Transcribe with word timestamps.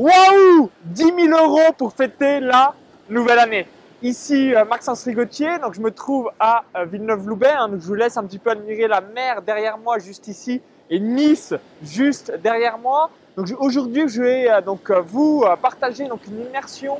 Waouh 0.00 0.70
10 0.86 1.12
000 1.28 1.38
euros 1.38 1.74
pour 1.76 1.92
fêter 1.92 2.40
la 2.40 2.72
nouvelle 3.10 3.38
année. 3.38 3.66
Ici 4.00 4.54
euh, 4.54 4.64
Maxence 4.64 5.04
Rigotier, 5.04 5.58
donc 5.58 5.74
je 5.74 5.80
me 5.82 5.90
trouve 5.90 6.30
à 6.40 6.64
euh, 6.74 6.86
Villeneuve-Loubet. 6.86 7.50
Hein, 7.50 7.68
je 7.72 7.86
vous 7.86 7.94
laisse 7.96 8.16
un 8.16 8.24
petit 8.24 8.38
peu 8.38 8.48
admirer 8.48 8.88
la 8.88 9.02
mer 9.02 9.42
derrière 9.42 9.76
moi, 9.76 9.98
juste 9.98 10.26
ici, 10.28 10.62
et 10.88 10.98
Nice 10.98 11.52
juste 11.82 12.32
derrière 12.42 12.78
moi. 12.78 13.10
Donc 13.36 13.48
aujourd'hui, 13.58 14.08
je 14.08 14.22
vais 14.22 14.50
euh, 14.50 14.62
donc 14.62 14.90
vous 14.90 15.44
partager 15.60 16.06
donc 16.06 16.26
une 16.28 16.46
immersion 16.46 16.96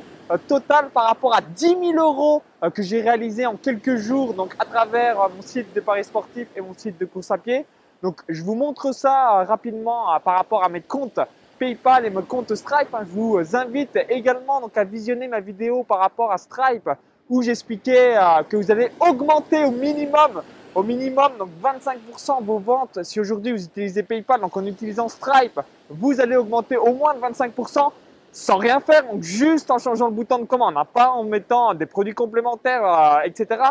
totale 0.47 0.91
par 0.93 1.05
rapport 1.05 1.33
à 1.33 1.41
10 1.41 1.77
000 1.93 1.93
euros 1.93 2.43
que 2.71 2.83
j'ai 2.83 3.01
réalisé 3.01 3.47
en 3.47 3.55
quelques 3.55 3.95
jours, 3.95 4.35
donc 4.35 4.53
à 4.59 4.65
travers 4.65 5.27
mon 5.35 5.41
site 5.41 5.73
de 5.73 5.79
paris 5.79 6.03
sportif 6.03 6.47
et 6.55 6.61
mon 6.61 6.75
site 6.75 6.99
de 6.99 7.05
course 7.05 7.31
à 7.31 7.39
pied. 7.39 7.65
Donc 8.03 8.21
je 8.29 8.43
vous 8.43 8.53
montre 8.53 8.93
ça 8.93 9.43
rapidement 9.43 10.05
par 10.23 10.35
rapport 10.37 10.63
à 10.63 10.69
mes 10.69 10.81
comptes 10.81 11.19
PayPal 11.61 12.07
et 12.07 12.09
mon 12.09 12.23
compte 12.23 12.55
Stripe. 12.55 12.91
Hein. 12.91 13.03
Je 13.07 13.11
vous 13.11 13.55
invite 13.55 13.95
également 14.09 14.59
donc 14.61 14.75
à 14.75 14.83
visionner 14.83 15.27
ma 15.27 15.39
vidéo 15.39 15.83
par 15.83 15.99
rapport 15.99 16.31
à 16.31 16.39
Stripe 16.39 16.89
où 17.29 17.43
j'expliquais 17.43 18.17
euh, 18.17 18.41
que 18.49 18.57
vous 18.57 18.71
allez 18.71 18.89
augmenter 18.99 19.63
au 19.63 19.69
minimum, 19.69 20.41
au 20.73 20.81
minimum 20.81 21.33
donc 21.37 21.49
25% 21.63 22.43
vos 22.43 22.57
ventes. 22.57 23.03
Si 23.03 23.19
aujourd'hui 23.19 23.51
vous 23.51 23.63
utilisez 23.63 24.01
PayPal, 24.01 24.41
donc 24.41 24.57
en 24.57 24.65
utilisant 24.65 25.07
Stripe, 25.07 25.59
vous 25.87 26.19
allez 26.19 26.35
augmenter 26.35 26.77
au 26.77 26.95
moins 26.95 27.13
de 27.13 27.19
25% 27.19 27.91
sans 28.31 28.57
rien 28.57 28.79
faire, 28.79 29.05
donc 29.05 29.21
juste 29.21 29.69
en 29.69 29.77
changeant 29.77 30.07
le 30.07 30.13
bouton 30.13 30.39
de 30.39 30.45
commande, 30.45 30.73
hein. 30.77 30.87
pas 30.91 31.09
en 31.11 31.23
mettant 31.23 31.75
des 31.75 31.85
produits 31.85 32.15
complémentaires, 32.15 32.83
euh, 32.83 33.19
etc. 33.23 33.61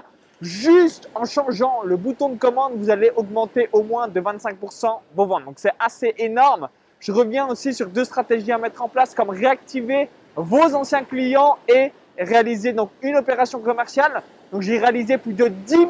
Juste 0.41 1.11
en 1.16 1.25
changeant 1.25 1.83
le 1.83 1.97
bouton 1.97 2.28
de 2.28 2.38
commande, 2.38 2.75
vous 2.77 2.88
allez 2.88 3.11
augmenter 3.16 3.69
au 3.72 3.83
moins 3.83 4.06
de 4.06 4.20
25% 4.20 5.00
vos 5.16 5.27
ventes. 5.27 5.45
Donc 5.45 5.55
c'est 5.59 5.72
assez 5.80 6.14
énorme. 6.19 6.69
Je 7.00 7.12
reviens 7.12 7.46
aussi 7.48 7.72
sur 7.72 7.86
deux 7.86 8.04
stratégies 8.04 8.52
à 8.52 8.59
mettre 8.59 8.82
en 8.82 8.88
place 8.88 9.14
comme 9.14 9.30
réactiver 9.30 10.10
vos 10.36 10.74
anciens 10.74 11.02
clients 11.02 11.56
et 11.66 11.92
réaliser 12.18 12.74
donc 12.74 12.91
une 13.00 13.16
opération 13.16 13.58
commerciale. 13.61 14.22
Donc 14.52 14.61
j'ai 14.61 14.78
réalisé 14.78 15.16
plus 15.16 15.33
de 15.33 15.48
10 15.48 15.75
000 15.75 15.86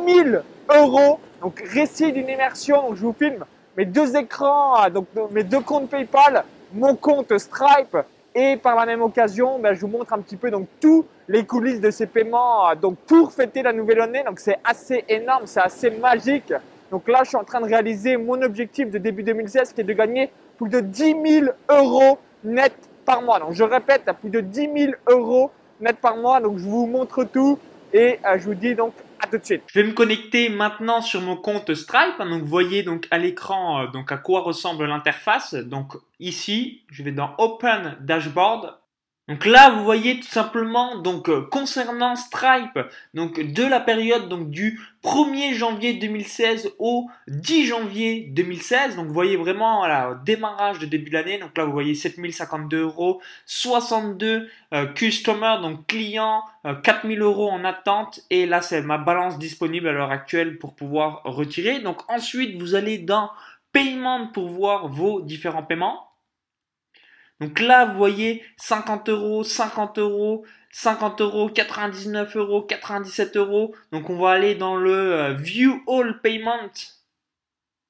euros. 0.77 1.19
Donc 1.41 1.61
récit 1.67 2.13
d'une 2.13 2.29
immersion. 2.29 2.83
Donc 2.83 2.95
je 2.95 3.03
vous 3.03 3.13
filme 3.13 3.45
mes 3.77 3.87
deux 3.87 4.17
écrans, 4.17 4.85
euh, 4.85 4.91
donc 4.91 5.09
mes 5.33 5.43
deux 5.43 5.61
comptes 5.61 5.91
PayPal, 5.91 6.45
mon 6.73 6.95
compte 6.95 7.37
Stripe 7.39 7.97
et 8.35 8.57
par 8.57 8.77
la 8.77 8.87
même 8.87 9.03
occasion, 9.03 9.59
ben, 9.59 9.75
je 9.75 9.81
vous 9.81 9.89
montre 9.89 10.13
un 10.13 10.21
petit 10.21 10.37
peu 10.37 10.51
donc 10.51 10.69
tous 10.81 11.05
les 11.27 11.45
coulisses 11.45 11.81
de 11.81 11.91
ces 11.91 12.07
paiements 12.07 12.69
euh, 12.69 12.75
donc 12.77 12.97
pour 12.99 13.33
fêter 13.33 13.63
la 13.63 13.73
nouvelle 13.73 14.01
année. 14.01 14.23
Donc 14.25 14.39
c'est 14.39 14.59
assez 14.63 15.05
énorme, 15.09 15.43
c'est 15.47 15.61
assez 15.61 15.91
magique. 15.91 16.53
Donc 16.93 17.09
là, 17.09 17.21
je 17.23 17.29
suis 17.29 17.37
en 17.37 17.45
train 17.45 17.61
de 17.61 17.67
réaliser 17.67 18.17
mon 18.17 18.41
objectif 18.43 18.91
de 18.91 18.99
début 18.99 19.23
2016 19.23 19.73
qui 19.73 19.81
est 19.81 19.85
de 19.85 19.93
gagner 19.93 20.31
plus 20.61 20.69
de 20.69 20.81
10 20.81 21.17
000 21.41 21.47
euros 21.71 22.19
net 22.45 22.75
par 23.05 23.23
mois. 23.23 23.41
Donc 23.41 23.53
je 23.53 23.65
répète, 23.65 24.07
à 24.07 24.15
plus 24.15 24.31
de 24.31 24.41
10 24.41 24.69
000 24.77 24.93
euros 25.09 25.51
net 25.81 25.97
par 26.01 26.17
mois. 26.17 26.41
Donc 26.41 26.59
je 26.59 26.65
vous 26.65 26.87
montre 26.87 27.25
tout 27.25 27.59
et 27.93 28.19
euh, 28.25 28.39
je 28.39 28.45
vous 28.45 28.55
dis 28.55 28.75
donc 28.75 28.93
à 29.23 29.27
tout 29.27 29.39
de 29.39 29.45
suite. 29.45 29.63
Je 29.67 29.81
vais 29.81 29.87
me 29.87 29.93
connecter 29.93 30.49
maintenant 30.51 31.01
sur 31.01 31.21
mon 31.23 31.37
compte 31.37 31.73
Stripe. 31.75 32.19
Donc 32.19 32.43
vous 32.43 32.49
voyez 32.49 32.83
donc 32.83 33.09
à 33.11 33.19
l'écran 33.19 33.83
euh, 33.83 33.87
donc 33.87 34.13
à 34.13 34.19
quoi 34.19 34.41
ressemble 34.43 34.85
l'interface. 34.85 35.55
Donc 35.55 35.95
ici, 36.19 36.83
je 36.91 37.03
vais 37.03 37.13
dans 37.13 37.31
Open 37.39 37.97
Dashboard. 38.01 38.80
Donc 39.29 39.47
là, 39.47 39.71
vous 39.71 39.85
voyez 39.85 40.19
tout 40.19 40.27
simplement, 40.27 40.99
donc 40.99 41.29
euh, 41.29 41.43
concernant 41.43 42.17
Stripe, 42.17 42.81
donc 43.15 43.39
de 43.39 43.63
la 43.63 43.79
période 43.79 44.29
donc 44.29 44.51
du 44.51 44.81
1er 45.05 45.55
janvier 45.55 45.95
2016 45.95 46.73
au 46.81 47.09
10 47.29 47.67
janvier 47.67 48.27
2016. 48.35 48.97
Donc 48.97 49.07
vous 49.07 49.13
voyez 49.13 49.37
vraiment 49.37 49.79
voilà, 49.79 50.21
démarrage 50.25 50.81
de 50.81 50.87
début 50.87 51.11
de 51.11 51.15
l'année. 51.15 51.39
Donc 51.39 51.57
là, 51.57 51.65
vous 51.65 51.71
voyez 51.71 51.95
7052 51.95 52.81
euros, 52.83 53.23
62 53.47 54.49
euh, 54.75 54.87
customers, 54.87 55.61
donc 55.63 55.87
clients, 55.87 56.43
4000 56.83 57.23
euh, 57.23 57.25
euros 57.25 57.51
en 57.51 57.65
attente. 57.65 58.21
Et 58.31 58.47
là, 58.47 58.63
c'est 58.63 58.83
ma 58.83 58.99
balance 58.99 59.39
disponible 59.39 59.87
à 59.87 59.93
l'heure 59.93 60.11
actuelle 60.11 60.59
pour 60.59 60.75
pouvoir 60.75 61.23
retirer. 61.25 61.79
Donc 61.79 62.01
ensuite, 62.11 62.61
vous 62.61 62.75
allez 62.75 62.99
dans 62.99 63.31
paiement 63.73 64.27
pour 64.27 64.49
voir 64.49 64.89
vos 64.89 65.21
différents 65.21 65.63
paiements. 65.63 66.10
Donc 67.41 67.59
là, 67.61 67.87
vous 67.87 67.97
voyez 67.97 68.43
50 68.59 69.09
euros, 69.09 69.45
50 69.45 69.99
euros, 69.99 70.45
50 70.73 71.21
euros, 71.23 71.49
99 71.49 72.37
euros, 72.37 72.63
97 72.63 73.37
euros. 73.37 73.75
Donc 73.93 74.11
on 74.11 74.19
va 74.19 74.33
aller 74.33 74.55
dans 74.55 74.77
le 74.77 74.93
euh, 74.93 75.33
View 75.33 75.83
All 75.89 76.21
Payment. 76.21 76.71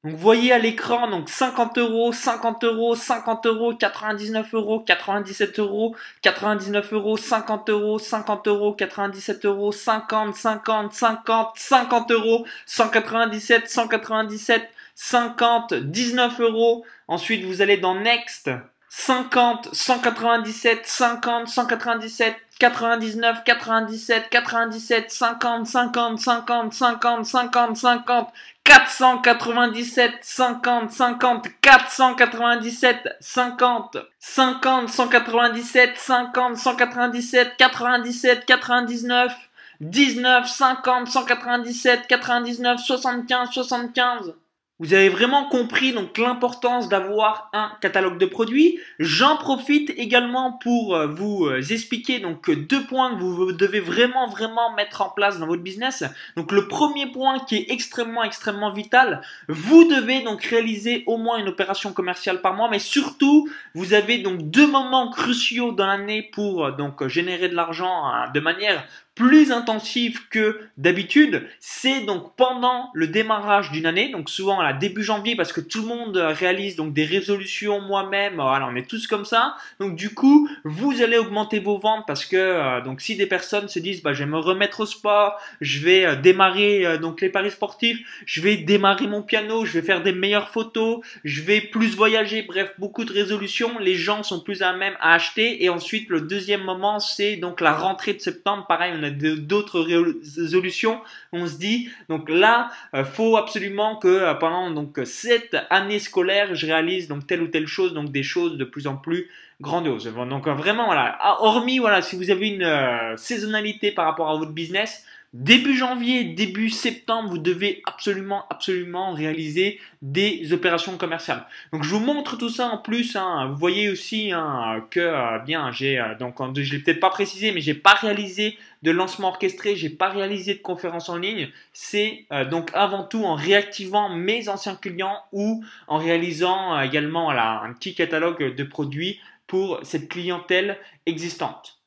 Donc 0.03 0.15
vous 0.15 0.19
voyez 0.19 0.53
à 0.53 0.59
l'écran, 0.59 1.09
donc 1.11 1.29
50 1.29 1.77
euros, 1.77 2.13
50 2.13 2.65
euros, 2.65 2.95
50 2.95 3.47
euros, 3.47 3.75
99 3.75 4.55
euros, 4.55 4.81
97 4.81 5.59
euros, 5.59 5.95
99 6.23 6.93
euros, 6.95 7.17
50 7.19 7.69
euros, 7.69 7.99
50 7.99 8.49
euros, 8.49 8.73
97 8.73 9.45
euros, 9.45 9.73
50, 9.73 10.35
50, 10.35 10.93
50, 10.95 11.53
50 11.55 12.11
euros, 12.13 12.47
197, 12.65 13.69
197, 13.69 14.71
50, 14.95 15.75
19 15.75 16.41
euros. 16.41 16.87
Ensuite 17.07 17.45
vous 17.45 17.61
allez 17.61 17.77
dans 17.77 17.95
Next. 17.95 18.49
50, 18.93 19.73
197, 19.73 20.85
50, 20.85 21.47
197, 21.47 22.35
99, 22.59 23.45
97, 23.45 24.29
97, 24.31 25.09
50, 25.09 25.65
50, 25.65 26.19
50, 26.19 26.19
50, 26.19 26.71
50, 26.73 28.33
50, 28.65 29.23
497, 29.23 30.19
50, 30.25 30.75
50, 30.75 31.61
497, 31.81 33.19
50, 33.21 34.07
50, 34.19 34.89
197, 34.89 35.97
50, 35.97 36.57
197, 36.57 37.57
97, 37.59 38.45
99, 38.47 39.37
19, 39.81 40.49
50, 40.49 41.07
197, 41.07 42.09
99, 42.09 42.79
75, 42.79 43.53
75. 43.55 44.35
Vous 44.81 44.95
avez 44.95 45.11
vraiment 45.11 45.45
compris 45.45 45.93
donc 45.93 46.17
l'importance 46.17 46.89
d'avoir 46.89 47.51
un 47.53 47.71
catalogue 47.83 48.17
de 48.17 48.25
produits. 48.25 48.79
J'en 48.99 49.37
profite 49.37 49.91
également 49.99 50.53
pour 50.55 50.97
euh, 50.97 51.07
vous 51.07 51.45
euh, 51.45 51.61
expliquer 51.61 52.19
donc 52.19 52.51
deux 52.51 52.83
points 52.85 53.15
que 53.15 53.21
vous 53.21 53.53
devez 53.53 53.81
vraiment 53.81 54.27
vraiment 54.27 54.73
mettre 54.73 55.03
en 55.03 55.11
place 55.11 55.39
dans 55.39 55.47
votre 55.47 55.63
business. 55.63 56.03
Donc 56.35 56.51
le 56.51 56.67
premier 56.67 57.13
point 57.13 57.41
qui 57.41 57.57
est 57.57 57.67
extrêmement 57.71 58.25
extrêmement 58.25 58.73
vital, 58.73 59.21
vous 59.49 59.85
devez 59.85 60.23
donc 60.23 60.43
réaliser 60.45 61.05
au 61.07 61.19
moins 61.19 61.37
une 61.37 61.49
opération 61.49 61.93
commerciale 61.93 62.41
par 62.41 62.55
mois, 62.55 62.71
mais 62.71 62.79
surtout 62.79 63.51
vous 63.75 63.93
avez 63.93 64.17
donc 64.17 64.51
deux 64.51 64.67
moments 64.67 65.11
cruciaux 65.11 65.73
dans 65.73 65.87
l'année 65.87 66.23
pour 66.33 66.65
euh, 66.65 66.71
donc 66.73 67.07
générer 67.07 67.51
de 67.51 67.55
l'argent 67.55 68.07
hein, 68.07 68.31
de 68.33 68.41
manière 68.41 68.83
plus 69.21 69.53
intensive 69.53 70.29
que 70.31 70.61
d'habitude, 70.79 71.47
c'est 71.61 72.07
donc 72.07 72.35
pendant 72.37 72.89
le 72.95 73.07
démarrage 73.07 73.71
d'une 73.71 73.85
année, 73.85 74.09
donc 74.09 74.31
souvent 74.31 74.61
à 74.61 74.65
la 74.65 74.73
début 74.73 75.03
janvier 75.03 75.37
parce 75.37 75.53
que 75.53 75.61
tout 75.61 75.83
le 75.83 75.89
monde 75.89 76.17
réalise 76.17 76.75
donc 76.75 76.95
des 76.95 77.05
résolutions 77.05 77.83
moi-même, 77.83 78.37
voilà, 78.37 78.67
on 78.67 78.75
est 78.77 78.89
tous 78.89 79.07
comme 79.07 79.27
ça. 79.27 79.57
Donc 79.79 79.95
du 79.95 80.15
coup, 80.15 80.49
vous 80.65 81.03
allez 81.03 81.19
augmenter 81.19 81.61
vos 81.61 81.77
ventes 81.77 82.05
parce 82.07 82.25
que 82.25 82.39
euh, 82.39 82.81
donc 82.81 83.03
si 83.03 83.15
des 83.15 83.27
personnes 83.27 83.69
se 83.69 83.79
disent 83.79 84.03
bah 84.03 84.15
je 84.15 84.25
vais 84.25 84.31
me 84.31 84.39
remettre 84.39 84.81
au 84.81 84.87
sport, 84.87 85.39
je 85.61 85.81
vais 85.81 86.07
euh, 86.07 86.17
démarrer 86.17 86.87
euh, 86.87 86.97
donc 86.97 87.21
les 87.21 87.29
paris 87.29 87.51
sportifs, 87.51 88.01
je 88.25 88.41
vais 88.41 88.57
démarrer 88.57 89.07
mon 89.07 89.21
piano, 89.21 89.67
je 89.67 89.75
vais 89.75 89.83
faire 89.83 90.03
des 90.03 90.13
meilleures 90.13 90.49
photos, 90.49 91.01
je 91.25 91.43
vais 91.43 91.61
plus 91.61 91.95
voyager, 91.95 92.41
bref, 92.41 92.73
beaucoup 92.79 93.05
de 93.05 93.13
résolutions, 93.13 93.79
les 93.81 93.97
gens 93.97 94.23
sont 94.23 94.41
plus 94.41 94.63
à 94.63 94.73
même 94.73 94.95
à 94.99 95.13
acheter. 95.13 95.63
Et 95.63 95.69
ensuite 95.69 96.09
le 96.09 96.23
deuxième 96.23 96.63
moment, 96.63 97.01
c'est 97.01 97.37
donc 97.37 97.61
la 97.61 97.75
rentrée 97.75 98.15
de 98.15 98.21
septembre, 98.21 98.65
pareil, 98.67 98.95
on 98.99 99.03
a 99.03 99.10
d'autres 99.11 99.81
résolutions. 99.81 101.01
On 101.33 101.47
se 101.47 101.59
dit, 101.59 101.91
donc 102.09 102.29
là, 102.29 102.71
euh, 102.95 103.05
faut 103.05 103.37
absolument 103.37 103.97
que 103.97 104.09
euh, 104.09 104.35
pendant 104.35 104.71
donc 104.71 105.01
cette 105.05 105.57
année 105.71 105.99
scolaire, 105.99 106.55
je 106.55 106.67
réalise 106.67 107.09
donc 107.09 107.27
telle 107.27 107.43
ou 107.43 107.49
telle 107.49 107.67
chose, 107.67 107.93
donc 107.95 108.11
des 108.11 108.23
choses 108.23 108.57
de 108.57 108.65
plus 108.65 108.87
en 108.87 108.97
plus 108.97 109.29
grandioses. 109.61 110.13
Donc 110.29 110.47
euh, 110.47 110.55
vraiment, 110.55 110.87
voilà, 110.87 111.17
ah, 111.21 111.39
hormis 111.41 111.79
voilà, 111.79 112.03
si 112.03 112.17
vous 112.17 112.31
avez 112.31 112.49
une 112.49 113.17
saisonnalité 113.17 113.93
par 113.93 114.07
rapport 114.07 114.31
à 114.31 114.37
votre 114.37 114.53
business, 114.53 115.05
Début 115.33 115.77
janvier, 115.77 116.25
début 116.25 116.71
septembre, 116.71 117.31
vous 117.31 117.39
devez 117.39 117.83
absolument, 117.87 118.47
absolument 118.51 119.13
réaliser 119.13 119.79
des 120.03 120.53
opérations 120.53 120.97
commerciales. 120.97 121.47
Donc 121.73 121.85
je 121.85 121.91
vous 121.91 122.01
montre 122.01 122.37
tout 122.37 122.49
ça 122.49 122.67
en 122.67 122.79
plus. 122.79 123.15
Hein. 123.15 123.47
Vous 123.49 123.57
voyez 123.57 123.91
aussi 123.91 124.33
hein, 124.33 124.85
que 124.91 124.99
euh, 124.99 125.39
bien, 125.39 125.71
j'ai 125.71 126.01
euh, 126.01 126.17
donc 126.17 126.35
je 126.57 126.73
l'ai 126.73 126.81
peut-être 126.81 126.99
pas 126.99 127.11
précisé, 127.11 127.53
mais 127.53 127.61
j'ai 127.61 127.75
pas 127.75 127.95
réalisé 127.95 128.59
de 128.83 128.91
lancement 128.91 129.29
orchestré, 129.29 129.77
j'ai 129.77 129.89
pas 129.89 130.09
réalisé 130.09 130.55
de 130.55 130.63
conférence 130.63 131.09
en 131.09 131.17
ligne. 131.17 131.49
C'est 131.73 132.25
euh, 132.33 132.45
donc 132.45 132.73
avant 132.75 133.05
tout 133.05 133.25
en 133.25 133.37
réactivant 133.37 134.09
mes 134.09 134.49
anciens 134.49 134.75
clients 134.75 135.23
ou 135.31 135.65
en 135.87 135.99
réalisant 135.99 136.81
également 136.81 137.31
un 137.31 137.73
petit 137.75 137.95
catalogue 137.95 138.57
de 138.57 138.65
produits 138.65 139.21
pour 139.47 139.79
cette 139.85 140.09
clientèle 140.09 140.77
existante. 141.07 141.80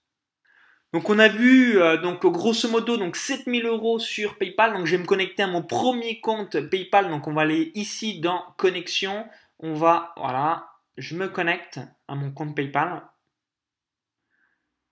Donc 0.94 1.10
on 1.10 1.18
a 1.18 1.28
vu 1.28 1.82
euh, 1.82 1.98
donc 1.98 2.24
grosso 2.24 2.70
modo 2.70 2.98
donc 2.98 3.16
7000 3.16 3.66
euros 3.66 3.98
sur 3.98 4.38
PayPal. 4.38 4.74
Donc 4.74 4.86
je 4.86 4.96
vais 4.96 5.02
me 5.02 5.08
connecter 5.08 5.42
à 5.44 5.48
mon 5.48 5.64
premier 5.64 6.22
compte 6.22 6.60
PayPal. 6.70 7.10
Donc 7.10 7.28
on 7.28 7.34
va 7.34 7.42
aller 7.42 7.72
ici 7.74 8.20
dans 8.20 8.44
connexion. 8.58 9.26
On 9.60 9.74
va 9.74 10.14
voilà, 10.18 10.68
je 10.98 11.16
me 11.16 11.28
connecte 11.28 11.80
à 12.08 12.16
mon 12.16 12.32
compte 12.32 12.56
PayPal. 12.56 13.02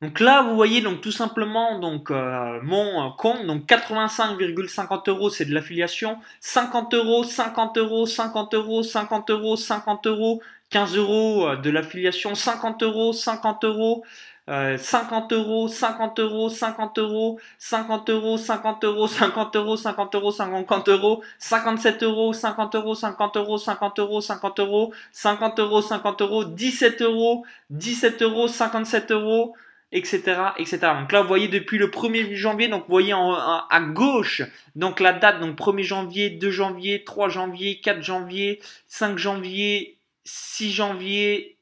Donc 0.02 0.20
là, 0.20 0.42
vous 0.42 0.56
voyez 0.56 0.82
donc 0.82 1.02
tout 1.02 1.12
simplement 1.12 1.78
donc 1.78 2.10
euh, 2.10 2.60
mon 2.64 3.12
compte, 3.12 3.46
donc 3.46 3.70
85,50 3.70 5.10
euros, 5.10 5.30
c'est 5.30 5.46
de 5.46 5.54
l'affiliation, 5.54 6.18
50 6.40 6.96
euros, 6.96 7.24
50 7.24 7.78
euros, 7.78 8.08
50 8.08 8.56
euros, 8.56 8.82
50 8.82 9.30
euros, 9.30 9.56
50 9.56 10.08
euros, 10.08 10.42
15 10.72 10.98
euros 10.98 11.48
euh, 11.48 11.56
de 11.58 11.70
l'affiliation, 11.70 12.34
50 12.34 12.84
euros, 12.84 13.14
50 13.14 13.64
euros, 13.66 14.04
50 14.48 15.34
euros, 15.34 15.68
50 15.68 16.20
euros, 16.20 16.50
50 16.50 17.00
euros, 17.00 17.58
50 17.58 18.10
euros, 18.10 18.48
50 18.48 18.86
euros, 18.86 19.08
50 19.08 19.56
euros, 19.56 19.78
50 19.78 20.16
euros, 20.16 20.32
50 20.32 20.92
euros, 20.92 21.24
57 21.38 22.04
euros, 22.04 22.34
50 22.34 22.78
euros, 22.78 22.96
50 22.96 23.40
euros, 23.40 23.58
50 23.58 24.00
euros, 24.02 24.22
50 24.22 24.60
euros, 24.60 24.92
50 25.12 25.60
euros, 25.60 25.82
50 25.82 26.22
euros, 26.22 26.44
17 26.46 27.02
euros, 27.02 27.46
17 27.70 28.22
euros, 28.24 28.48
57 28.48 29.12
euros, 29.12 29.56
etc., 29.92 30.22
etc. 30.58 30.80
Donc 31.00 31.12
là, 31.12 31.22
vous 31.22 31.28
voyez 31.28 31.48
depuis 31.48 31.78
le 31.78 31.88
1er 31.88 32.34
janvier, 32.34 32.68
donc 32.68 32.84
vous 32.88 32.94
voyez 32.94 33.14
en, 33.14 33.34
à 33.34 33.80
gauche, 33.82 34.42
donc 34.76 35.00
la 35.00 35.14
date, 35.14 35.40
donc 35.40 35.58
1er 35.58 35.84
janvier, 35.84 36.30
2 36.30 36.50
janvier, 36.50 37.04
3 37.04 37.30
janvier, 37.30 37.80
4 37.80 38.02
janvier, 38.02 38.60
5 38.88 39.18
janvier, 39.18 39.98
6 40.24 40.72
janvier, 40.72 41.58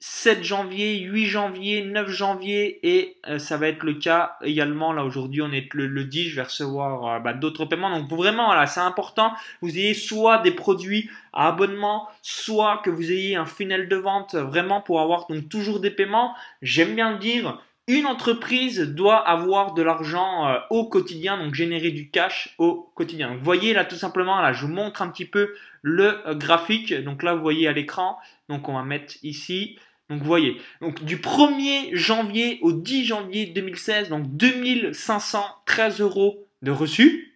7 0.00 0.44
janvier, 0.44 1.00
8 1.00 1.26
janvier, 1.26 1.84
9 1.84 2.08
janvier 2.08 2.78
et 2.86 3.16
euh, 3.26 3.40
ça 3.40 3.56
va 3.56 3.66
être 3.66 3.82
le 3.82 3.94
cas 3.94 4.36
également. 4.42 4.92
Là 4.92 5.04
aujourd'hui 5.04 5.42
on 5.42 5.50
est 5.50 5.68
le, 5.74 6.04
10 6.04 6.28
je 6.28 6.36
vais 6.36 6.42
recevoir 6.42 7.06
euh, 7.06 7.18
bah, 7.18 7.32
d'autres 7.32 7.64
paiements. 7.64 7.90
Donc 7.90 8.08
vraiment 8.08 8.46
voilà 8.46 8.66
c'est 8.66 8.80
important. 8.80 9.32
Vous 9.60 9.76
ayez 9.76 9.94
soit 9.94 10.38
des 10.38 10.52
produits 10.52 11.10
à 11.32 11.48
abonnement 11.48 12.08
soit 12.22 12.80
que 12.84 12.90
vous 12.90 13.10
ayez 13.10 13.34
un 13.34 13.46
funnel 13.46 13.88
de 13.88 13.96
vente 13.96 14.36
vraiment 14.36 14.80
pour 14.80 15.00
avoir 15.00 15.26
donc 15.26 15.48
toujours 15.48 15.80
des 15.80 15.90
paiements. 15.90 16.34
J'aime 16.62 16.94
bien 16.94 17.12
le 17.12 17.18
dire 17.18 17.60
une 17.88 18.06
entreprise 18.06 18.80
doit 18.80 19.16
avoir 19.16 19.74
de 19.74 19.82
l'argent 19.82 20.46
euh, 20.46 20.58
au 20.70 20.88
quotidien, 20.88 21.38
donc 21.38 21.54
générer 21.54 21.90
du 21.90 22.10
cash 22.10 22.54
au 22.58 22.90
quotidien. 22.94 23.34
vous 23.34 23.44
voyez 23.44 23.72
là 23.72 23.84
tout 23.84 23.96
simplement, 23.96 24.40
là 24.40 24.52
je 24.52 24.66
vous 24.66 24.72
montre 24.72 25.02
un 25.02 25.08
petit 25.08 25.24
peu 25.24 25.54
le 25.82 26.34
graphique. 26.34 26.94
Donc 27.02 27.22
là 27.22 27.34
vous 27.34 27.42
voyez 27.42 27.66
à 27.66 27.72
l'écran, 27.72 28.18
donc 28.48 28.68
on 28.68 28.74
va 28.74 28.82
mettre 28.82 29.14
ici. 29.22 29.78
Donc 30.10 30.20
vous 30.20 30.26
voyez, 30.26 30.56
donc 30.80 31.04
du 31.04 31.18
1er 31.18 31.94
janvier 31.94 32.58
au 32.62 32.72
10 32.72 33.04
janvier 33.04 33.46
2016, 33.46 34.08
donc 34.08 34.26
2513 34.36 36.00
euros 36.00 36.46
de 36.62 36.70
reçus. 36.70 37.27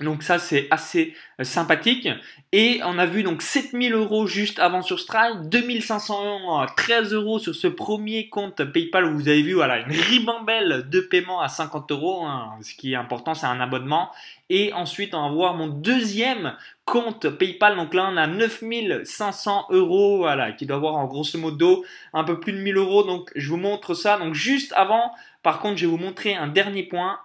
Donc 0.00 0.22
ça 0.22 0.38
c'est 0.38 0.68
assez 0.70 1.14
euh, 1.40 1.44
sympathique. 1.44 2.08
Et 2.52 2.80
on 2.84 2.98
a 2.98 3.06
vu 3.06 3.24
donc 3.24 3.42
7000 3.42 3.94
euros 3.94 4.26
juste 4.26 4.60
avant 4.60 4.80
sur 4.80 5.00
Stripe, 5.00 5.48
2513 5.48 7.12
euros 7.14 7.40
sur 7.40 7.54
ce 7.54 7.66
premier 7.66 8.28
compte 8.28 8.62
PayPal 8.64 9.06
où 9.06 9.14
vous 9.14 9.28
avez 9.28 9.42
vu 9.42 9.54
voilà 9.54 9.80
une 9.80 9.90
ribambelle 9.92 10.88
de 10.88 11.00
paiement 11.00 11.40
à 11.40 11.48
50 11.48 11.90
euros. 11.90 12.24
Hein. 12.24 12.58
Ce 12.62 12.74
qui 12.74 12.92
est 12.92 12.96
important 12.96 13.34
c'est 13.34 13.46
un 13.46 13.60
abonnement. 13.60 14.10
Et 14.50 14.72
ensuite 14.72 15.14
on 15.14 15.28
va 15.28 15.34
voir 15.34 15.54
mon 15.54 15.66
deuxième 15.66 16.54
compte 16.84 17.28
PayPal. 17.28 17.74
Donc 17.74 17.92
là 17.92 18.08
on 18.12 18.16
a 18.16 18.28
9500 18.28 19.66
euros 19.70 20.18
voilà 20.18 20.52
qui 20.52 20.64
doit 20.64 20.76
avoir 20.76 20.94
en 20.94 21.06
grosso 21.06 21.38
modo 21.38 21.84
un 22.14 22.22
peu 22.22 22.38
plus 22.38 22.52
de 22.52 22.58
1000 22.58 22.76
euros. 22.76 23.02
Donc 23.02 23.32
je 23.34 23.48
vous 23.48 23.56
montre 23.56 23.94
ça. 23.94 24.16
Donc 24.16 24.34
juste 24.34 24.72
avant, 24.76 25.10
par 25.42 25.58
contre 25.58 25.76
je 25.76 25.86
vais 25.86 25.90
vous 25.90 25.98
montrer 25.98 26.36
un 26.36 26.46
dernier 26.46 26.84
point 26.84 27.18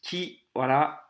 qui 0.00 0.38
voilà 0.54 1.09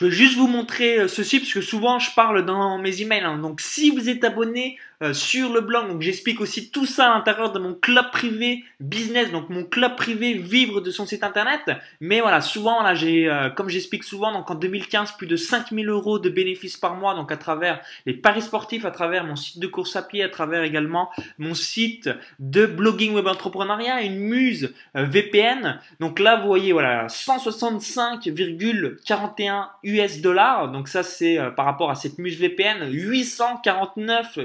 Je 0.00 0.06
vais 0.06 0.12
juste 0.12 0.36
vous 0.36 0.46
montrer 0.46 1.00
euh, 1.00 1.08
ceci 1.08 1.40
parce 1.40 1.52
que 1.52 1.60
souvent 1.60 1.98
je 1.98 2.14
parle 2.14 2.44
dans 2.44 2.78
mes 2.78 3.02
emails. 3.02 3.24
Hein. 3.24 3.38
Donc 3.38 3.60
si 3.60 3.90
vous 3.90 4.08
êtes 4.08 4.22
abonné 4.22 4.78
euh, 5.00 5.14
sur 5.14 5.52
le 5.52 5.60
blog. 5.60 5.86
Donc 5.86 6.02
j'explique 6.02 6.40
aussi 6.40 6.72
tout 6.72 6.84
ça 6.84 7.12
à 7.12 7.14
l'intérieur 7.14 7.52
de 7.52 7.60
mon 7.60 7.72
club 7.72 8.10
privé 8.10 8.64
business, 8.80 9.30
donc 9.30 9.48
mon 9.48 9.62
club 9.62 9.94
privé 9.94 10.34
vivre 10.34 10.80
de 10.80 10.90
son 10.90 11.06
site 11.06 11.22
internet. 11.22 11.60
Mais 12.00 12.20
voilà, 12.20 12.40
souvent 12.40 12.82
là 12.82 12.96
j'ai, 12.96 13.30
euh, 13.30 13.48
comme 13.48 13.68
j'explique 13.68 14.02
souvent, 14.02 14.32
donc 14.32 14.50
en 14.50 14.56
2015 14.56 15.12
plus 15.12 15.28
de 15.28 15.36
5000 15.36 15.88
euros 15.88 16.18
de 16.18 16.28
bénéfices 16.28 16.76
par 16.76 16.96
mois, 16.96 17.14
donc 17.14 17.30
à 17.30 17.36
travers 17.36 17.80
les 18.06 18.14
paris 18.14 18.42
sportifs, 18.42 18.84
à 18.84 18.90
travers 18.90 19.22
mon 19.22 19.36
site 19.36 19.60
de 19.60 19.68
course 19.68 19.94
à 19.94 20.02
pied, 20.02 20.24
à 20.24 20.28
travers 20.28 20.64
également 20.64 21.10
mon 21.38 21.54
site 21.54 22.10
de 22.40 22.66
blogging 22.66 23.14
web 23.14 23.28
entrepreneuriat, 23.28 24.02
une 24.02 24.18
muse 24.18 24.74
VPN. 24.96 25.78
Donc 26.00 26.18
là 26.18 26.40
vous 26.40 26.48
voyez 26.48 26.72
voilà 26.72 27.06
165,41 27.06 29.68
US 29.88 30.20
dollars. 30.20 30.70
Donc 30.70 30.88
ça 30.88 31.02
c'est 31.02 31.38
par 31.56 31.64
rapport 31.64 31.90
à 31.90 31.94
cette 31.94 32.18
muse 32.18 32.38
VPN 32.38 32.90
849, 32.90 34.38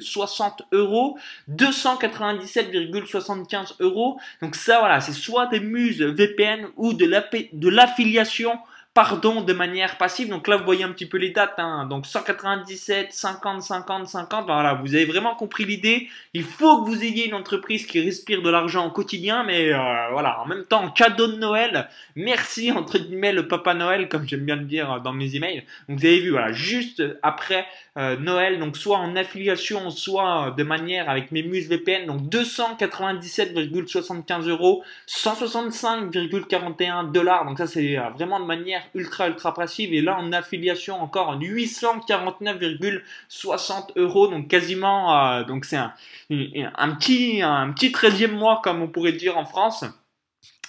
60 0.00 0.62
euros, 0.72 1.16
297,75 1.50 3.74
euros. 3.80 4.18
Donc 4.40 4.56
ça, 4.56 4.80
voilà, 4.80 5.00
c'est 5.00 5.12
soit 5.12 5.46
des 5.46 5.60
muses 5.60 6.02
VPN 6.02 6.66
ou 6.76 6.92
de 6.92 7.68
l'affiliation 7.68 8.58
pardon 8.94 9.40
de 9.40 9.52
manière 9.52 9.96
passive. 9.96 10.28
Donc 10.28 10.48
là, 10.48 10.56
vous 10.56 10.64
voyez 10.64 10.82
un 10.84 10.92
petit 10.92 11.06
peu 11.06 11.18
les 11.18 11.30
dates. 11.30 11.58
Hein. 11.58 11.86
Donc 11.86 12.06
197, 12.06 13.12
50, 13.12 13.62
50, 13.62 14.06
50. 14.06 14.46
Voilà, 14.46 14.74
vous 14.74 14.94
avez 14.94 15.04
vraiment 15.04 15.34
compris 15.34 15.64
l'idée. 15.64 16.08
Il 16.34 16.44
faut 16.44 16.82
que 16.82 16.90
vous 16.90 17.02
ayez 17.02 17.26
une 17.28 17.34
entreprise 17.34 17.86
qui 17.86 18.00
respire 18.00 18.42
de 18.42 18.50
l'argent 18.50 18.86
au 18.86 18.90
quotidien, 18.90 19.44
mais 19.44 19.72
euh, 19.72 19.78
voilà, 20.12 20.40
en 20.40 20.46
même 20.46 20.64
temps, 20.64 20.88
cadeau 20.90 21.26
de 21.26 21.36
Noël. 21.36 21.88
Merci 22.16 22.70
entre 22.70 22.98
guillemets 22.98 23.32
le 23.32 23.48
Papa 23.48 23.74
Noël, 23.74 24.08
comme 24.08 24.28
j'aime 24.28 24.44
bien 24.44 24.56
le 24.56 24.64
dire 24.64 25.00
dans 25.00 25.12
mes 25.12 25.36
emails. 25.36 25.64
Donc 25.88 25.98
vous 25.98 26.06
avez 26.06 26.20
vu, 26.20 26.30
voilà, 26.30 26.52
juste 26.52 27.02
après 27.22 27.66
euh, 27.98 28.16
Noël, 28.16 28.58
donc 28.58 28.78
soit 28.78 28.96
en 28.98 29.16
affiliation, 29.16 29.90
soit 29.90 30.54
de 30.56 30.62
manière 30.62 31.10
avec 31.10 31.30
mes 31.30 31.42
muses 31.42 31.68
VPN, 31.68 32.06
donc 32.06 32.22
297,75 32.22 34.48
euros, 34.48 34.82
165,41 35.06 37.12
dollars. 37.12 37.44
Donc 37.44 37.58
ça, 37.58 37.66
c'est 37.66 37.98
euh, 37.98 38.08
vraiment 38.10 38.40
de 38.40 38.46
manière 38.46 38.81
ultra 38.94 39.28
ultra 39.28 39.54
passive 39.54 39.94
et 39.94 40.00
là 40.00 40.18
en 40.18 40.32
affiliation 40.32 41.00
encore 41.00 41.28
en 41.28 41.38
849,60 41.38 43.92
euros 43.96 44.26
donc 44.28 44.48
quasiment 44.48 45.16
euh, 45.16 45.44
donc 45.44 45.64
c'est 45.64 45.76
un, 45.76 45.94
petit 46.30 47.40
un 47.42 47.70
petit 47.72 47.90
13e 47.90 48.32
mois 48.32 48.60
comme 48.62 48.82
on 48.82 48.88
pourrait 48.88 49.12
dire 49.12 49.38
en 49.38 49.44
France 49.44 49.84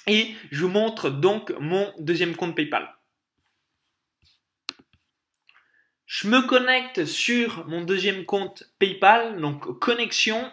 et 0.07 0.35
je 0.51 0.65
vous 0.65 0.69
montre 0.69 1.09
donc 1.09 1.53
mon 1.59 1.91
deuxième 1.99 2.35
compte 2.35 2.55
PayPal. 2.55 2.93
Je 6.05 6.27
me 6.27 6.45
connecte 6.45 7.05
sur 7.05 7.65
mon 7.67 7.81
deuxième 7.81 8.25
compte 8.25 8.63
PayPal, 8.79 9.39
donc 9.39 9.79
connexion. 9.79 10.51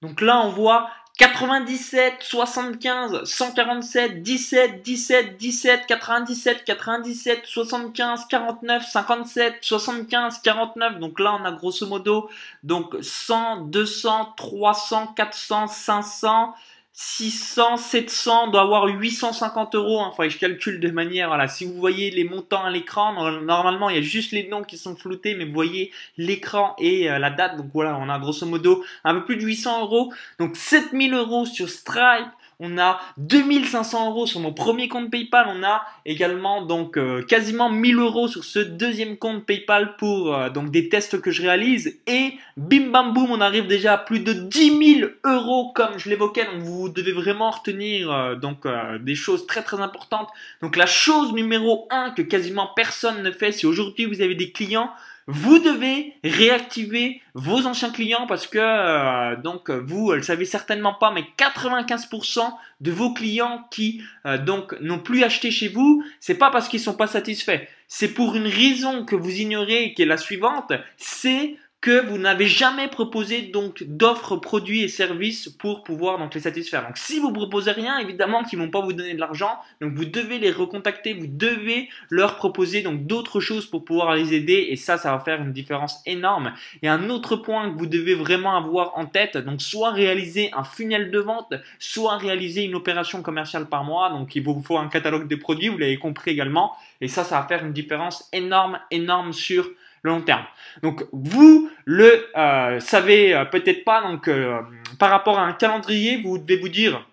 Donc 0.00 0.20
là, 0.20 0.40
on 0.40 0.50
voit 0.50 0.90
97, 1.16 2.24
75, 2.24 3.24
147, 3.24 4.20
17, 4.20 4.82
17, 4.82 5.36
17, 5.36 5.86
97, 5.86 6.64
97, 6.64 7.46
75, 7.46 8.26
49, 8.28 8.84
57, 8.84 9.58
75, 9.60 10.40
49. 10.42 10.98
Donc 10.98 11.20
là, 11.20 11.36
on 11.40 11.44
a 11.44 11.52
grosso 11.52 11.86
modo 11.86 12.28
donc 12.64 12.96
100, 13.00 13.68
200, 13.68 14.34
300, 14.36 15.14
400, 15.14 15.68
500, 15.68 16.54
600, 16.96 17.76
700, 17.76 18.48
doit 18.48 18.60
avoir 18.60 18.86
850 18.86 19.74
euros. 19.74 20.00
Hein. 20.00 20.10
Enfin, 20.12 20.28
je 20.28 20.38
calcule 20.38 20.78
de 20.78 20.90
manière, 20.90 21.26
voilà, 21.26 21.48
si 21.48 21.64
vous 21.64 21.74
voyez 21.74 22.12
les 22.12 22.22
montants 22.22 22.62
à 22.62 22.70
l'écran, 22.70 23.12
normalement, 23.42 23.90
il 23.90 23.96
y 23.96 23.98
a 23.98 24.02
juste 24.02 24.30
les 24.30 24.46
noms 24.46 24.62
qui 24.62 24.78
sont 24.78 24.94
floutés, 24.94 25.34
mais 25.34 25.44
vous 25.44 25.52
voyez 25.52 25.90
l'écran 26.18 26.76
et 26.78 27.10
euh, 27.10 27.18
la 27.18 27.30
date. 27.30 27.56
Donc 27.56 27.66
voilà, 27.74 27.98
on 27.98 28.08
a 28.08 28.18
grosso 28.20 28.46
modo 28.46 28.84
un 29.02 29.14
peu 29.14 29.24
plus 29.24 29.36
de 29.36 29.42
800 29.42 29.82
euros. 29.82 30.12
Donc 30.38 30.56
7000 30.56 31.14
euros 31.14 31.46
sur 31.46 31.68
Stripe 31.68 32.30
on 32.60 32.78
a 32.78 33.00
2500 33.18 34.10
euros 34.10 34.26
sur 34.26 34.40
mon 34.40 34.52
premier 34.52 34.88
compte 34.88 35.10
PayPal, 35.10 35.46
on 35.48 35.62
a 35.62 35.84
également 36.06 36.62
donc 36.62 36.96
euh, 36.96 37.22
quasiment 37.22 37.70
1000 37.70 37.96
euros 37.98 38.28
sur 38.28 38.44
ce 38.44 38.58
deuxième 38.58 39.16
compte 39.16 39.44
PayPal 39.44 39.96
pour 39.96 40.34
euh, 40.34 40.50
donc 40.50 40.70
des 40.70 40.88
tests 40.88 41.20
que 41.20 41.30
je 41.30 41.42
réalise 41.42 41.98
et 42.06 42.34
bim 42.56 42.90
bam 42.90 43.12
boum, 43.12 43.30
on 43.30 43.40
arrive 43.40 43.66
déjà 43.66 43.94
à 43.94 43.98
plus 43.98 44.20
de 44.20 44.32
10 44.32 44.98
000 45.00 45.10
euros 45.24 45.72
comme 45.74 45.98
je 45.98 46.08
l'évoquais. 46.08 46.44
Donc 46.44 46.62
vous 46.62 46.88
devez 46.88 47.12
vraiment 47.12 47.50
retenir 47.50 48.10
euh, 48.10 48.34
donc 48.34 48.66
des 49.00 49.14
choses 49.14 49.46
très 49.46 49.62
très 49.62 49.80
importantes. 49.80 50.28
Donc 50.62 50.76
la 50.76 50.86
chose 50.86 51.32
numéro 51.32 51.86
1 51.90 52.10
que 52.10 52.22
quasiment 52.22 52.70
personne 52.74 53.22
ne 53.22 53.30
fait, 53.30 53.52
si 53.52 53.66
aujourd'hui 53.66 54.04
vous 54.04 54.20
avez 54.20 54.34
des 54.34 54.50
clients 54.50 54.90
vous 55.26 55.58
devez 55.58 56.14
réactiver 56.22 57.22
vos 57.34 57.66
anciens 57.66 57.90
clients 57.90 58.26
parce 58.26 58.46
que 58.46 58.58
euh, 58.58 59.36
donc 59.36 59.70
vous 59.70 60.12
le 60.12 60.22
savez 60.22 60.44
certainement 60.44 60.94
pas 60.94 61.10
mais 61.10 61.24
95% 61.38 62.40
de 62.80 62.90
vos 62.90 63.14
clients 63.14 63.66
qui 63.70 64.02
euh, 64.26 64.38
donc 64.38 64.78
n'ont 64.80 64.98
plus 64.98 65.24
acheté 65.24 65.50
chez 65.50 65.68
vous, 65.68 66.04
c'est 66.20 66.34
pas 66.34 66.50
parce 66.50 66.68
qu'ils 66.68 66.80
sont 66.80 66.96
pas 66.96 67.06
satisfaits, 67.06 67.62
c'est 67.88 68.12
pour 68.12 68.36
une 68.36 68.46
raison 68.46 69.04
que 69.04 69.16
vous 69.16 69.40
ignorez 69.40 69.94
qui 69.94 70.02
est 70.02 70.06
la 70.06 70.16
suivante, 70.16 70.72
c'est 70.96 71.56
que 71.84 72.02
vous 72.06 72.16
n'avez 72.16 72.46
jamais 72.46 72.88
proposé 72.88 73.42
donc 73.42 73.82
d'offres 73.82 74.36
produits 74.36 74.80
et 74.84 74.88
services 74.88 75.50
pour 75.50 75.84
pouvoir 75.84 76.18
donc 76.18 76.34
les 76.34 76.40
satisfaire. 76.40 76.86
Donc 76.86 76.96
si 76.96 77.20
vous 77.20 77.30
proposez 77.30 77.72
rien, 77.72 77.98
évidemment 77.98 78.42
qu'ils 78.42 78.58
vont 78.58 78.70
pas 78.70 78.80
vous 78.80 78.94
donner 78.94 79.12
de 79.12 79.20
l'argent, 79.20 79.58
donc 79.82 79.92
vous 79.92 80.06
devez 80.06 80.38
les 80.38 80.50
recontacter, 80.50 81.12
vous 81.12 81.26
devez 81.26 81.90
leur 82.08 82.36
proposer 82.36 82.80
donc 82.80 83.06
d'autres 83.06 83.38
choses 83.38 83.66
pour 83.66 83.84
pouvoir 83.84 84.14
les 84.14 84.32
aider. 84.32 84.68
Et 84.70 84.76
ça 84.76 84.96
ça 84.96 85.12
va 85.12 85.18
faire 85.18 85.42
une 85.42 85.52
différence 85.52 86.00
énorme. 86.06 86.54
Et 86.80 86.88
un 86.88 87.10
autre 87.10 87.36
point 87.36 87.70
que 87.70 87.76
vous 87.76 87.84
devez 87.84 88.14
vraiment 88.14 88.56
avoir 88.56 88.96
en 88.96 89.04
tête, 89.04 89.36
donc 89.36 89.60
soit 89.60 89.90
réaliser 89.90 90.48
un 90.54 90.64
funnel 90.64 91.10
de 91.10 91.18
vente, 91.18 91.52
soit 91.78 92.16
réaliser 92.16 92.62
une 92.62 92.76
opération 92.76 93.20
commerciale 93.20 93.68
par 93.68 93.84
mois, 93.84 94.08
donc 94.08 94.34
il 94.34 94.42
vous 94.42 94.62
faut 94.62 94.78
un 94.78 94.88
catalogue 94.88 95.28
des 95.28 95.36
produits, 95.36 95.68
vous 95.68 95.76
l'avez 95.76 95.98
compris 95.98 96.30
également. 96.30 96.72
Et 97.02 97.08
ça 97.08 97.24
ça 97.24 97.42
va 97.42 97.46
faire 97.46 97.62
une 97.62 97.74
différence 97.74 98.26
énorme 98.32 98.78
énorme 98.90 99.34
sur 99.34 99.68
long 100.04 100.20
terme. 100.20 100.44
Donc 100.82 101.04
vous 101.12 101.70
le 101.84 102.26
euh, 102.36 102.78
savez 102.78 103.34
euh, 103.34 103.44
peut-être 103.44 103.84
pas, 103.84 104.02
donc 104.02 104.28
euh, 104.28 104.60
par 104.98 105.10
rapport 105.10 105.38
à 105.38 105.42
un 105.42 105.52
calendrier, 105.52 106.20
vous 106.22 106.38
devez 106.38 106.56
vous 106.56 106.68
dire 106.68 107.04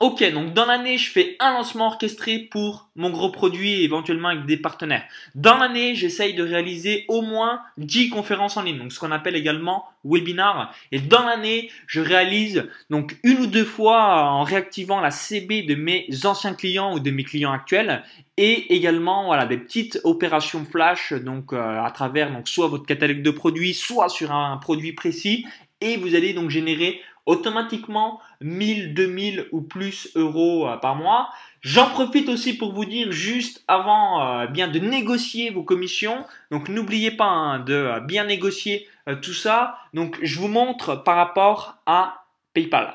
Ok, 0.00 0.22
donc 0.32 0.52
dans 0.54 0.64
l'année, 0.64 0.96
je 0.96 1.10
fais 1.10 1.34
un 1.40 1.54
lancement 1.54 1.88
orchestré 1.88 2.38
pour 2.38 2.88
mon 2.94 3.10
gros 3.10 3.32
produit, 3.32 3.82
éventuellement 3.82 4.28
avec 4.28 4.46
des 4.46 4.56
partenaires. 4.56 5.02
Dans 5.34 5.56
l'année, 5.56 5.96
j'essaye 5.96 6.34
de 6.34 6.44
réaliser 6.44 7.04
au 7.08 7.20
moins 7.20 7.62
10 7.78 8.08
conférences 8.10 8.56
en 8.56 8.62
ligne, 8.62 8.78
donc 8.78 8.92
ce 8.92 9.00
qu'on 9.00 9.10
appelle 9.10 9.34
également 9.34 9.86
webinar. 10.04 10.72
Et 10.92 11.00
dans 11.00 11.24
l'année, 11.24 11.72
je 11.88 12.00
réalise 12.00 12.68
donc 12.90 13.16
une 13.24 13.38
ou 13.40 13.46
deux 13.46 13.64
fois 13.64 14.22
en 14.30 14.44
réactivant 14.44 15.00
la 15.00 15.10
CB 15.10 15.62
de 15.62 15.74
mes 15.74 16.06
anciens 16.22 16.54
clients 16.54 16.94
ou 16.94 17.00
de 17.00 17.10
mes 17.10 17.24
clients 17.24 17.52
actuels 17.52 18.04
et 18.36 18.72
également 18.76 19.26
voilà 19.26 19.46
des 19.46 19.58
petites 19.58 20.00
opérations 20.04 20.64
flash 20.64 21.12
donc 21.12 21.52
euh, 21.52 21.82
à 21.82 21.90
travers 21.90 22.32
donc 22.32 22.46
soit 22.46 22.68
votre 22.68 22.86
catalogue 22.86 23.22
de 23.22 23.30
produits, 23.32 23.74
soit 23.74 24.08
sur 24.08 24.30
un 24.30 24.58
produit 24.58 24.92
précis 24.92 25.44
et 25.80 25.96
vous 25.96 26.14
allez 26.14 26.34
donc 26.34 26.50
générer 26.50 27.00
automatiquement 27.28 28.20
1000, 28.40 28.94
2000 28.94 29.48
ou 29.52 29.60
plus 29.60 30.08
euros 30.16 30.66
euh, 30.66 30.78
par 30.78 30.96
mois. 30.96 31.28
J'en 31.60 31.90
profite 31.90 32.28
aussi 32.30 32.56
pour 32.56 32.72
vous 32.72 32.86
dire 32.86 33.12
juste 33.12 33.62
avant 33.68 34.22
euh, 34.22 34.46
bien 34.46 34.66
de 34.66 34.78
négocier 34.78 35.50
vos 35.50 35.62
commissions. 35.62 36.24
Donc 36.50 36.70
n'oubliez 36.70 37.10
pas 37.10 37.26
hein, 37.26 37.58
de 37.60 37.74
euh, 37.74 38.00
bien 38.00 38.24
négocier 38.24 38.88
tout 39.22 39.34
ça. 39.34 39.78
Donc 39.92 40.18
je 40.22 40.38
vous 40.38 40.48
montre 40.48 40.96
par 40.96 41.16
rapport 41.16 41.76
à 41.86 42.24
PayPal. 42.54 42.94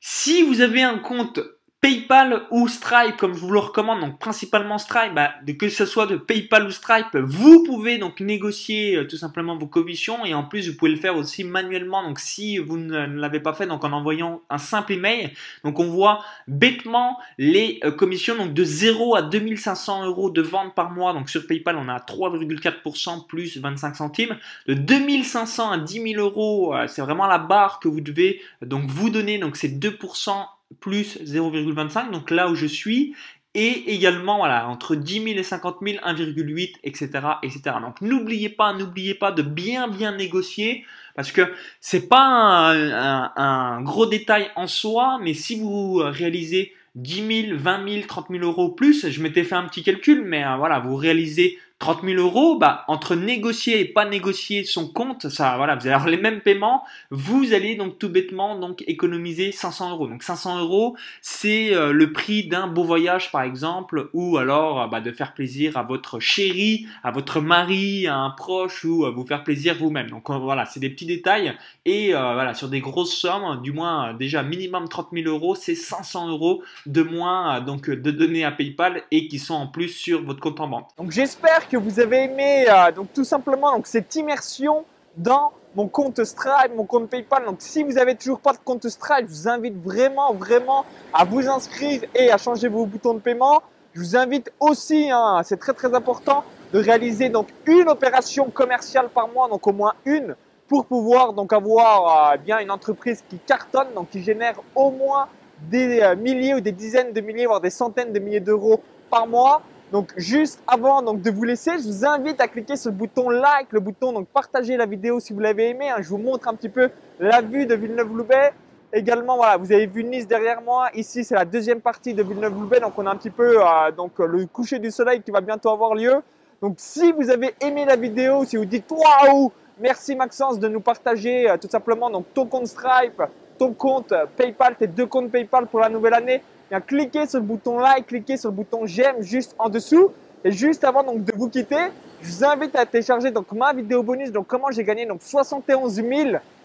Si 0.00 0.42
vous 0.42 0.60
avez 0.60 0.82
un 0.82 0.98
compte 0.98 1.40
PayPal 1.82 2.42
ou 2.52 2.68
Stripe, 2.68 3.16
comme 3.16 3.34
je 3.34 3.40
vous 3.40 3.50
le 3.50 3.58
recommande, 3.58 3.98
donc 3.98 4.20
principalement 4.20 4.78
Stripe, 4.78 5.14
bah, 5.16 5.32
que 5.58 5.68
ce 5.68 5.84
soit 5.84 6.06
de 6.06 6.14
PayPal 6.14 6.64
ou 6.64 6.70
Stripe, 6.70 7.16
vous 7.16 7.64
pouvez 7.64 7.98
donc 7.98 8.20
négocier 8.20 8.94
euh, 8.94 9.04
tout 9.04 9.16
simplement 9.16 9.56
vos 9.58 9.66
commissions 9.66 10.24
et 10.24 10.32
en 10.32 10.44
plus 10.44 10.70
vous 10.70 10.76
pouvez 10.76 10.92
le 10.92 10.96
faire 10.96 11.16
aussi 11.16 11.42
manuellement. 11.42 12.04
Donc 12.04 12.20
si 12.20 12.58
vous 12.58 12.76
ne, 12.76 13.04
l'avez 13.06 13.40
pas 13.40 13.52
fait, 13.52 13.66
donc 13.66 13.82
en 13.82 13.90
envoyant 13.90 14.42
un 14.48 14.58
simple 14.58 14.92
email, 14.92 15.32
donc 15.64 15.80
on 15.80 15.86
voit 15.86 16.24
bêtement 16.46 17.18
les 17.36 17.80
euh, 17.82 17.90
commissions 17.90 18.36
donc 18.36 18.54
de 18.54 18.62
0 18.62 19.16
à 19.16 19.22
2500 19.22 20.06
euros 20.06 20.30
de 20.30 20.40
vente 20.40 20.76
par 20.76 20.92
mois. 20.92 21.12
Donc 21.12 21.28
sur 21.28 21.48
PayPal 21.48 21.76
on 21.76 21.88
a 21.88 21.98
3,4% 21.98 23.26
plus 23.26 23.58
25 23.58 23.96
centimes. 23.96 24.38
De 24.68 24.74
2500 24.74 25.72
à 25.72 25.78
10 25.78 26.12
000 26.12 26.24
euros, 26.24 26.76
euh, 26.76 26.86
c'est 26.86 27.02
vraiment 27.02 27.26
la 27.26 27.38
barre 27.38 27.80
que 27.80 27.88
vous 27.88 28.00
devez 28.00 28.40
donc 28.64 28.84
vous 28.86 29.10
donner. 29.10 29.38
Donc 29.38 29.56
c'est 29.56 29.80
2% 29.80 30.46
plus 30.80 31.18
0,25, 31.22 32.10
donc 32.10 32.30
là 32.30 32.48
où 32.48 32.54
je 32.54 32.66
suis, 32.66 33.14
et 33.54 33.94
également 33.94 34.38
voilà 34.38 34.68
entre 34.68 34.94
10 34.94 35.24
000 35.24 35.26
et 35.38 35.42
50 35.42 35.78
000 35.82 35.98
1,8 35.98 36.76
etc 36.84 37.10
etc 37.42 37.76
donc 37.82 38.00
n'oubliez 38.00 38.48
pas 38.48 38.72
n'oubliez 38.72 39.14
pas 39.14 39.30
de 39.30 39.42
bien 39.42 39.88
bien 39.88 40.16
négocier 40.16 40.84
parce 41.14 41.32
que 41.32 41.52
c'est 41.80 42.08
pas 42.08 42.72
un, 42.72 43.82
gros 43.82 44.06
détail 44.06 44.48
en 44.56 44.66
soi 44.66 45.18
mais 45.22 45.34
si 45.34 45.60
vous 45.60 45.96
réalisez 45.96 46.72
10 46.94 47.46
000 47.48 47.58
20 47.58 47.88
000 47.88 48.06
30 48.06 48.26
000 48.30 48.42
euros 48.42 48.70
plus 48.70 49.10
je 49.10 49.22
m'étais 49.22 49.44
fait 49.44 49.54
un 49.54 49.64
petit 49.64 49.82
calcul 49.82 50.22
mais 50.24 50.44
euh, 50.44 50.56
voilà 50.56 50.78
vous 50.78 50.96
réalisez 50.96 51.58
30 51.82 52.02
000 52.04 52.20
euros, 52.22 52.58
bah, 52.58 52.84
entre 52.86 53.16
négocier 53.16 53.80
et 53.80 53.84
pas 53.84 54.04
négocier 54.04 54.62
son 54.62 54.86
compte, 54.86 55.28
ça, 55.28 55.56
voilà, 55.56 55.74
vous 55.74 55.80
allez 55.80 55.94
avoir 55.94 56.08
les 56.08 56.16
mêmes 56.16 56.40
paiements, 56.40 56.84
vous 57.10 57.54
allez 57.54 57.74
donc 57.74 57.98
tout 57.98 58.08
bêtement 58.08 58.56
donc 58.56 58.84
économiser 58.86 59.50
500 59.50 59.90
euros. 59.90 60.06
Donc 60.06 60.22
500 60.22 60.60
euros, 60.60 60.96
c'est 61.22 61.74
euh, 61.74 61.92
le 61.92 62.12
prix 62.12 62.46
d'un 62.46 62.68
beau 62.68 62.84
voyage 62.84 63.32
par 63.32 63.42
exemple, 63.42 64.10
ou 64.12 64.36
alors 64.36 64.88
bah, 64.90 65.00
de 65.00 65.10
faire 65.10 65.34
plaisir 65.34 65.76
à 65.76 65.82
votre 65.82 66.20
chéri, 66.20 66.86
à 67.02 67.10
votre 67.10 67.40
mari, 67.40 68.06
à 68.06 68.16
un 68.16 68.30
proche, 68.30 68.84
ou 68.84 69.04
vous 69.12 69.26
faire 69.26 69.42
plaisir 69.42 69.74
vous-même. 69.76 70.08
Donc 70.08 70.30
euh, 70.30 70.38
voilà, 70.38 70.66
c'est 70.66 70.78
des 70.78 70.90
petits 70.90 71.06
détails. 71.06 71.52
Et 71.84 72.14
euh, 72.14 72.34
voilà, 72.34 72.54
sur 72.54 72.68
des 72.68 72.78
grosses 72.78 73.16
sommes, 73.16 73.60
du 73.60 73.72
moins 73.72 74.14
déjà 74.14 74.44
minimum 74.44 74.88
30 74.88 75.08
000 75.12 75.28
euros, 75.28 75.56
c'est 75.56 75.74
500 75.74 76.28
euros 76.28 76.62
de 76.86 77.02
moins 77.02 77.60
donc 77.60 77.90
de 77.90 78.10
données 78.12 78.44
à 78.44 78.52
PayPal 78.52 79.02
et 79.10 79.26
qui 79.26 79.40
sont 79.40 79.54
en 79.54 79.66
plus 79.66 79.88
sur 79.88 80.22
votre 80.22 80.38
compte 80.38 80.60
en 80.60 80.68
banque. 80.68 80.86
Donc 80.96 81.10
j'espère 81.10 81.68
que 81.72 81.78
vous 81.78 82.00
avez 82.00 82.24
aimé 82.24 82.66
euh, 82.68 82.92
donc 82.92 83.14
tout 83.14 83.24
simplement 83.24 83.72
donc 83.72 83.86
cette 83.86 84.14
immersion 84.14 84.84
dans 85.16 85.52
mon 85.74 85.88
compte 85.88 86.22
Stripe, 86.22 86.76
mon 86.76 86.84
compte 86.84 87.08
PayPal. 87.08 87.46
Donc 87.46 87.56
si 87.60 87.82
vous 87.82 87.96
avez 87.96 88.14
toujours 88.14 88.40
pas 88.40 88.52
de 88.52 88.58
compte 88.58 88.86
Stripe, 88.88 89.26
je 89.26 89.32
vous 89.32 89.48
invite 89.48 89.82
vraiment 89.82 90.34
vraiment 90.34 90.84
à 91.14 91.24
vous 91.24 91.48
inscrire 91.48 92.02
et 92.14 92.30
à 92.30 92.36
changer 92.36 92.68
vos 92.68 92.84
boutons 92.84 93.14
de 93.14 93.20
paiement. 93.20 93.62
Je 93.94 94.00
vous 94.00 94.16
invite 94.16 94.52
aussi, 94.60 95.10
hein, 95.10 95.40
c'est 95.44 95.58
très 95.58 95.72
très 95.72 95.94
important, 95.94 96.44
de 96.74 96.78
réaliser 96.78 97.30
donc 97.30 97.48
une 97.64 97.88
opération 97.88 98.50
commerciale 98.50 99.08
par 99.08 99.28
mois, 99.28 99.48
donc 99.48 99.66
au 99.66 99.72
moins 99.72 99.94
une, 100.04 100.34
pour 100.68 100.84
pouvoir 100.84 101.32
donc 101.32 101.54
avoir 101.54 102.32
euh, 102.32 102.36
bien 102.36 102.58
une 102.58 102.70
entreprise 102.70 103.24
qui 103.30 103.38
cartonne, 103.38 103.88
donc 103.94 104.10
qui 104.10 104.22
génère 104.22 104.56
au 104.74 104.90
moins 104.90 105.28
des 105.70 106.00
euh, 106.00 106.16
milliers 106.16 106.54
ou 106.54 106.60
des 106.60 106.72
dizaines 106.72 107.14
de 107.14 107.20
milliers, 107.22 107.46
voire 107.46 107.62
des 107.62 107.70
centaines 107.70 108.12
de 108.12 108.18
milliers 108.18 108.40
d'euros 108.40 108.82
par 109.08 109.26
mois. 109.26 109.62
Donc 109.92 110.14
juste 110.16 110.58
avant 110.66 111.02
donc 111.02 111.20
de 111.20 111.30
vous 111.30 111.44
laisser, 111.44 111.72
je 111.72 111.86
vous 111.86 112.06
invite 112.06 112.40
à 112.40 112.48
cliquer 112.48 112.76
sur 112.76 112.90
le 112.90 112.96
bouton 112.96 113.28
like, 113.28 113.70
le 113.72 113.80
bouton 113.80 114.12
donc 114.12 114.26
partager 114.26 114.78
la 114.78 114.86
vidéo 114.86 115.20
si 115.20 115.34
vous 115.34 115.40
l'avez 115.40 115.68
aimé. 115.68 115.90
Hein. 115.90 115.96
Je 116.00 116.08
vous 116.08 116.16
montre 116.16 116.48
un 116.48 116.54
petit 116.54 116.70
peu 116.70 116.88
la 117.20 117.42
vue 117.42 117.66
de 117.66 117.74
Villeneuve-Loubet. 117.74 118.52
Également, 118.94 119.36
voilà, 119.36 119.58
vous 119.58 119.70
avez 119.70 119.86
vu 119.86 120.02
Nice 120.02 120.26
derrière 120.26 120.62
moi. 120.62 120.88
Ici, 120.94 121.24
c'est 121.24 121.34
la 121.34 121.44
deuxième 121.44 121.82
partie 121.82 122.14
de 122.14 122.22
Villeneuve-Loubet. 122.22 122.80
Donc, 122.80 122.92
on 122.96 123.06
a 123.06 123.10
un 123.10 123.16
petit 123.16 123.30
peu 123.30 123.58
euh, 123.58 123.90
donc 123.94 124.18
le 124.18 124.46
coucher 124.46 124.78
du 124.78 124.90
soleil 124.90 125.20
qui 125.20 125.30
va 125.30 125.42
bientôt 125.42 125.68
avoir 125.68 125.94
lieu. 125.94 126.22
Donc, 126.62 126.74
si 126.78 127.12
vous 127.12 127.28
avez 127.28 127.54
aimé 127.60 127.84
la 127.84 127.96
vidéo, 127.96 128.46
si 128.46 128.56
vous 128.56 128.64
dites 128.64 128.90
waouh, 128.90 129.52
merci 129.78 130.16
Maxence 130.16 130.58
de 130.58 130.68
nous 130.68 130.80
partager 130.80 131.50
euh, 131.50 131.58
tout 131.58 131.68
simplement 131.68 132.08
donc 132.08 132.24
ton 132.32 132.46
compte 132.46 132.66
Stripe, 132.66 133.22
ton 133.58 133.72
compte 133.74 134.14
PayPal, 134.36 134.74
tes 134.76 134.86
deux 134.86 135.06
comptes 135.06 135.30
PayPal 135.30 135.66
pour 135.66 135.80
la 135.80 135.90
nouvelle 135.90 136.14
année 136.14 136.42
cliquez 136.80 137.26
sur 137.26 137.40
le 137.40 137.44
bouton 137.44 137.78
like, 137.78 138.06
cliquez 138.06 138.36
sur 138.36 138.50
le 138.50 138.56
bouton 138.56 138.86
j'aime 138.86 139.22
juste 139.22 139.54
en 139.58 139.68
dessous. 139.68 140.10
Et 140.44 140.50
juste 140.50 140.82
avant 140.82 141.04
donc 141.04 141.24
de 141.24 141.32
vous 141.36 141.48
quitter, 141.48 141.92
je 142.20 142.32
vous 142.32 142.44
invite 142.44 142.74
à 142.74 142.84
télécharger 142.84 143.30
donc 143.30 143.52
ma 143.52 143.72
vidéo 143.72 144.02
bonus. 144.02 144.32
Donc 144.32 144.46
comment 144.48 144.70
j'ai 144.72 144.82
gagné 144.82 145.06
donc 145.06 145.22
71 145.22 146.02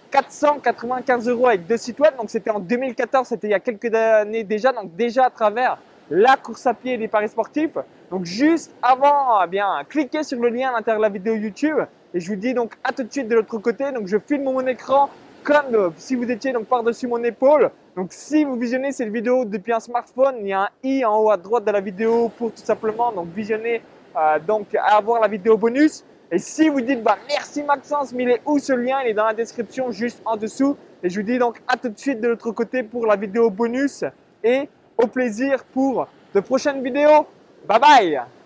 495 0.09 1.27
euros 1.27 1.47
avec 1.47 1.67
deux 1.67 1.77
sites 1.77 1.99
web. 1.99 2.15
Donc 2.17 2.29
c'était 2.29 2.49
en 2.49 2.59
2014, 2.59 3.27
c'était 3.27 3.47
il 3.47 3.51
y 3.51 3.53
a 3.53 3.59
quelques 3.59 3.93
années 3.93 4.43
déjà. 4.43 4.71
Donc 4.71 4.95
déjà 4.95 5.25
à 5.25 5.29
travers 5.29 5.77
la 6.09 6.37
course 6.37 6.65
à 6.65 6.73
pied 6.73 6.93
et 6.93 6.97
les 6.97 7.07
paris 7.07 7.29
sportifs. 7.29 7.77
Donc 8.09 8.25
juste 8.25 8.71
avant, 8.81 9.43
eh 9.43 9.47
bien 9.47 9.67
cliquez 9.87 10.23
sur 10.23 10.39
le 10.39 10.49
lien 10.49 10.69
à 10.69 10.71
l'intérieur 10.73 10.99
de 10.99 11.03
la 11.03 11.09
vidéo 11.09 11.35
YouTube. 11.35 11.77
Et 12.13 12.19
je 12.19 12.27
vous 12.29 12.35
dis 12.35 12.53
donc 12.53 12.73
à 12.83 12.93
tout 12.93 13.03
de 13.03 13.11
suite 13.11 13.27
de 13.27 13.35
l'autre 13.35 13.57
côté. 13.59 13.91
Donc 13.91 14.07
je 14.07 14.17
filme 14.17 14.43
mon 14.43 14.65
écran 14.65 15.09
comme 15.44 15.75
euh, 15.75 15.89
si 15.98 16.15
vous 16.15 16.29
étiez 16.29 16.51
donc 16.51 16.65
par-dessus 16.65 17.08
mon 17.08 17.24
épaule. 17.24 17.72
Donc 17.96 18.10
si 18.12 18.44
vous 18.44 18.56
visionnez 18.56 18.91
cette 18.91 19.10
vidéo 19.10 19.46
depuis 19.46 19.74
un 19.74 19.79
smartphone, 19.79 20.36
il 20.41 20.48
y 20.48 20.53
a 20.53 20.63
un 20.63 20.70
i 20.84 21.03
en 21.06 21.17
haut 21.20 21.32
à 21.32 21.38
droite 21.38 21.65
de 21.65 21.72
la 21.72 21.82
vidéo 21.82 22.29
pour 22.38 22.51
tout 22.51 22.63
simplement 22.63 23.12
donc 23.12 23.27
visionner, 23.34 23.82
euh, 24.15 24.39
donc 24.39 24.67
avoir 24.75 25.22
la 25.22 25.27
vidéo 25.27 25.58
bonus. 25.58 26.03
Et 26.32 26.39
si 26.39 26.67
vous 26.70 26.82
dites 26.82 27.01
bah 27.01 27.17
merci 27.27 27.63
Maxence, 27.63 28.13
mais 28.13 28.24
il 28.24 28.29
est 28.32 28.41
où 28.46 28.60
ce 28.60 28.74
lien? 28.74 29.00
Il 29.03 29.12
est 29.12 29.13
dans 29.13 29.25
la 29.25 29.34
description 29.34 29.91
juste 29.91 30.22
en 30.25 30.36
dessous. 30.36 30.75
Et 31.01 31.10
je 31.10 31.20
vous 31.20 31.25
dis 31.25 31.38
donc 31.38 31.62
à 31.67 31.77
tout 31.77 31.89
de 31.89 31.98
suite 31.98 32.20
de 32.20 32.27
l'autre 32.27 32.51
côté 32.51 32.84
pour 32.84 33.06
la 33.06 33.15
vidéo 33.15 33.50
bonus 33.50 34.03
et 34.44 34.70
au 34.98 35.08
plaisir 35.08 35.63
pour 35.65 36.08
de 36.34 36.39
prochaines 36.39 36.84
vidéos. 36.84 37.25
Bye 37.67 37.79
bye 37.79 38.37